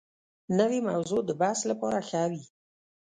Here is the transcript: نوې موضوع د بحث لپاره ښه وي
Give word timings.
نوې 0.59 0.79
موضوع 0.89 1.21
د 1.25 1.29
بحث 1.41 1.59
لپاره 1.71 1.99
ښه 2.07 2.23
وي 2.31 2.43